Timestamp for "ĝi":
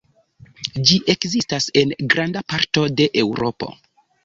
0.91-0.97